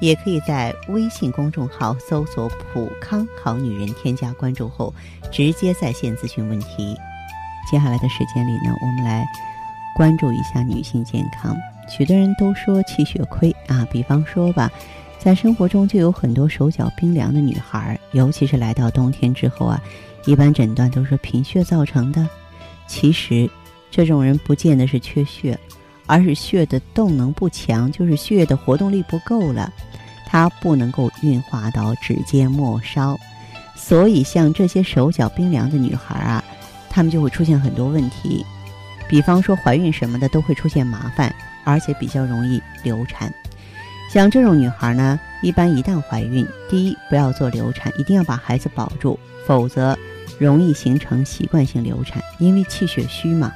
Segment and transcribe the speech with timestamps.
[0.00, 4.92] 也可以在微信公众号搜索“普康好女人”，添加关注后
[5.32, 6.96] 直接在线咨询问题。
[7.70, 9.26] 接下来的时间里呢，我们来
[9.94, 11.56] 关注一下女性健康。
[11.88, 14.70] 许多人都说气血亏啊，比方说吧。
[15.18, 19.82] 在生活中就有很多手脚冰凉的女孩，尤其是来到冬天之后啊，
[20.24, 22.28] 一般诊断都是贫血造成的。
[22.86, 23.50] 其实，
[23.90, 25.58] 这种人不见得是缺血，
[26.06, 29.72] 而是血的动能不强，就是血的活动力不够了，
[30.26, 33.18] 它不能够运化到指尖末梢。
[33.74, 36.42] 所以，像这些手脚冰凉的女孩啊，
[36.88, 38.44] 她们就会出现很多问题，
[39.06, 43.32] 比方说怀孕什么的都会出现麻烦，而且比较容易流产。
[44.10, 49.98] 像这种女孩呢，一般一旦怀孕，第一不要做流产，一定要把孩子保住，否则
[50.38, 53.52] 容易形成习惯性流产，因为气血虚嘛。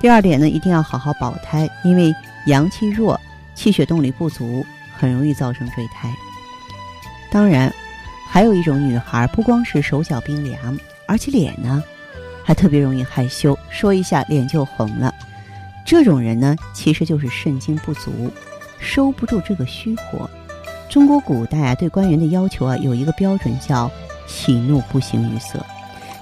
[0.00, 2.14] 第二点呢，一定要好好保胎，因为
[2.46, 3.20] 阳气弱，
[3.54, 4.64] 气血动力不足，
[4.96, 6.10] 很容易造成坠胎。
[7.30, 7.72] 当然，
[8.26, 11.84] 还有一种女孩，不光是手脚冰凉，而且脸呢，
[12.42, 15.14] 还特别容易害羞，说一下脸就红了。
[15.84, 18.30] 这种人呢，其实就是肾精不足。
[18.78, 20.28] 收不住这个虚火。
[20.88, 23.90] 中国古代啊，对官员的要求啊，有一个标准叫
[24.26, 25.64] “喜怒不形于色”，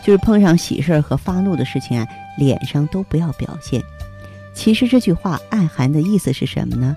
[0.09, 3.83] 就是碰上喜事儿和发怒的事情啊，脸上都不要表现。
[4.55, 6.97] 其实这句话暗含的意思是什么呢？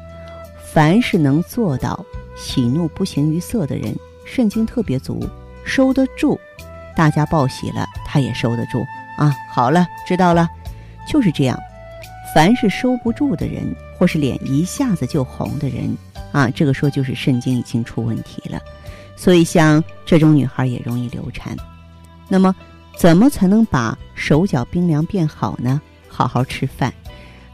[0.71, 2.05] 凡是能做到
[2.37, 5.27] 喜怒不形于色的人，肾精特别足，
[5.65, 6.39] 收得住。
[6.95, 8.81] 大家报喜了，他也收得住
[9.17, 9.35] 啊。
[9.49, 10.47] 好了，知道了，
[11.05, 11.59] 就是这样。
[12.33, 13.75] 凡是收不住的人。
[13.99, 15.97] 或是脸一下子就红的人，
[16.31, 18.57] 啊，这个说就是肾精已经出问题了，
[19.17, 21.57] 所以像这种女孩也容易流产。
[22.29, 22.55] 那么，
[23.01, 25.81] 怎么才能把手脚冰凉变好呢？
[26.07, 26.93] 好好吃饭，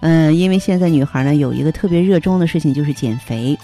[0.02, 3.57] 嗯，因为现在女孩呢有一个特别热衷的事情就是减肥，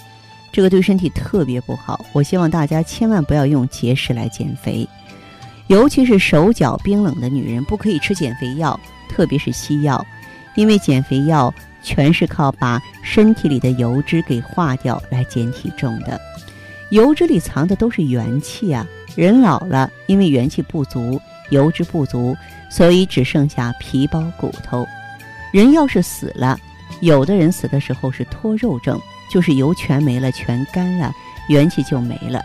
[0.50, 2.02] 这个对身体特别不好。
[2.14, 4.88] 我希望大家千万不要用节食来减肥，
[5.66, 8.80] 尤其是手脚冰冷的女人不可以吃减肥药，
[9.10, 10.02] 特别是西药，
[10.54, 11.52] 因为减肥药。
[11.82, 16.18] 全是靠把身体里的油脂给化掉来减体重的，
[16.88, 18.86] 油脂里藏的都是元气啊！
[19.14, 22.36] 人老了，因为元气不足，油脂不足，
[22.70, 24.86] 所以只剩下皮包骨头。
[25.52, 26.58] 人要是死了，
[27.00, 29.00] 有的人死的时候是脱肉症，
[29.30, 31.12] 就是油全没了，全干了，
[31.48, 32.42] 元气就没了。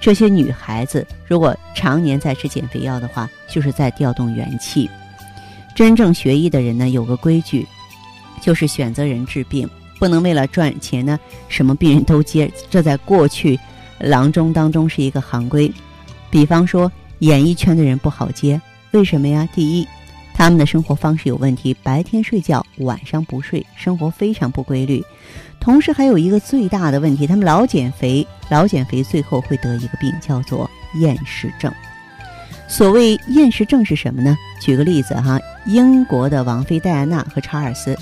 [0.00, 4.88] 这些女孩子如果常年在吃减肥药的话，就是在调动元气。
[5.74, 7.66] 真正学医的人呢，有个规矩。
[8.40, 9.66] 就是选择人治病，
[9.98, 11.18] 不能为了赚钱呢，
[11.48, 12.52] 什么病人都接。
[12.68, 13.58] 这在过去
[13.98, 15.72] 郎中当中是一个行规。
[16.28, 18.60] 比方说，演艺圈的人不好接，
[18.92, 19.48] 为什么呀？
[19.54, 19.86] 第一，
[20.34, 25.02] 他们的生活方式有问题，白天睡觉，晚上不睡，生活非常不规律。
[25.60, 30.68] 同时还有一个最大的问题，他们老减肥，老减肥，最后会得一个病，叫做
[31.00, 31.72] 厌食症。
[32.68, 34.36] 所谓厌食症是什么呢？
[34.60, 37.96] 举个例子哈，英国的王妃戴安娜和查尔斯。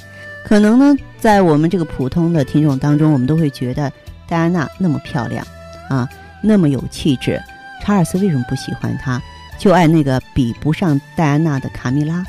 [0.45, 3.93] 可能呢，在我们这个普通的听众当中，我们都会觉得
[4.27, 5.47] 戴安娜那么漂亮，
[5.89, 6.09] 啊，
[6.43, 7.41] 那么有气质。
[7.83, 9.21] 查尔斯为什么不喜欢她？
[9.59, 12.25] 就爱那个比不上戴安娜的卡米拉，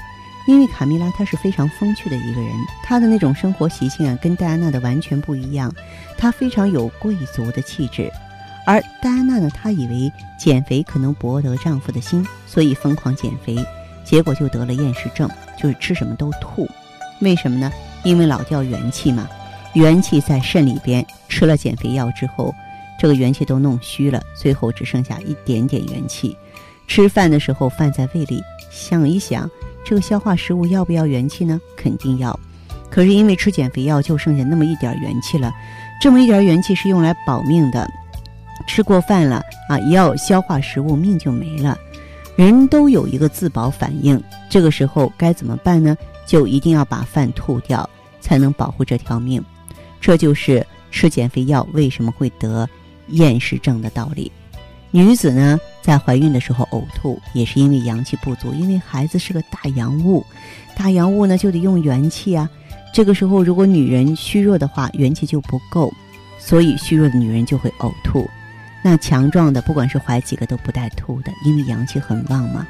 [0.47, 2.51] 因为卡米拉她是非常风趣的一个人，
[2.83, 5.73] 她的那种生活习性啊，跟戴安娜的完全不一样。
[6.17, 8.11] 她非常有贵族的气质，
[8.65, 13.55] 而戴安娜呢，她以为减肥可能博得丈夫的心，所以疯狂减肥，
[14.03, 16.67] 结果就得了厌食症，就是吃什么都吐。
[17.19, 17.71] 为什么呢？
[18.03, 19.27] 因为老掉元气嘛，
[19.73, 22.53] 元气在肾里边，吃了减肥药之后，
[23.03, 26.37] 这个元气都弄虚了，最后只剩下一点点元气。
[26.87, 28.41] 吃饭的时候，饭在胃里，
[28.71, 29.51] 想一想，
[29.83, 31.59] 这个消化食物要不要元气呢？
[31.75, 32.39] 肯定要。
[32.89, 35.53] 可是因为吃减肥药，就剩下那么一点元气了，
[36.01, 37.85] 这么一点元气是用来保命的，
[38.67, 41.77] 吃过饭了啊，要消化食物，命就没了。
[42.37, 45.93] 人都有一个自保反应，这个时候该怎么办呢？
[46.25, 47.89] 就一定要把饭吐掉，
[48.21, 49.43] 才能保护这条命。
[49.99, 52.65] 这就是吃减肥药为什么会得
[53.13, 54.31] 厌食症的道理。
[54.91, 60.23] 女子呢，在怀孕的时候呕吐，也是因为阳气不足，因为孩子是个大阳物，
[60.75, 62.47] 大阳物呢就得用元气啊。
[62.93, 65.91] 这个时候，如果女人虚弱的话，元气就不够，
[66.37, 68.29] 所以虚弱的女人就会呕吐。
[68.83, 72.67] 那强壮的，不管是怀几个都不带吐的，因为阳气很旺嘛。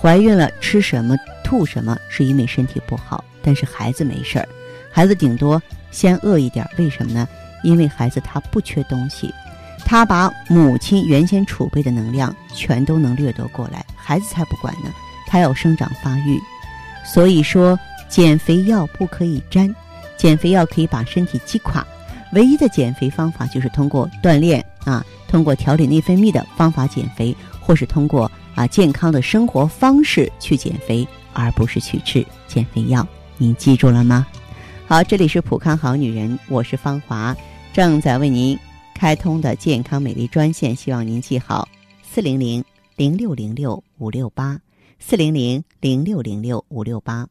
[0.00, 4.48] 怀孕了，吃什么吐什么是因为身体不好，但是孩子没事儿，
[4.90, 5.62] 孩子顶多
[5.92, 7.28] 先饿一点，为什么呢？
[7.62, 9.32] 因为孩子他不缺东西，
[9.84, 14.90] 他把母亲原先储备的能量全都能掠夺过来，孩子才不管呢，
[15.26, 16.40] 他要生长发育。
[17.04, 17.78] 所以说，
[18.08, 19.72] 减肥药不可以沾，
[20.16, 21.86] 减肥药可以把身体击垮。
[22.32, 33.06] 唯一的减肥方法就是通过锻炼啊，通过调理内分泌的方法减肥，或是通过啊健康的生活方式去减肥，而不是去吃减肥药。
[33.36, 34.26] 您记住了吗？
[34.88, 37.36] 好，这里是普康好女人，我是芳华，
[37.72, 38.58] 正在为您
[39.04, 41.68] 开通的健康美丽专线，希望您记好：
[42.02, 42.64] 四零零
[42.96, 44.58] 零六零六五六八，
[44.98, 47.28] 四零零零六零六五六八。